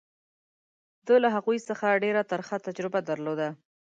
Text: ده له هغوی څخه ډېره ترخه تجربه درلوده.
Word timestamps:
ده 1.05 1.15
له 1.23 1.29
هغوی 1.35 1.57
څخه 1.69 1.99
ډېره 2.03 2.21
ترخه 2.31 2.55
تجربه 2.67 2.99
درلوده. 3.09 3.49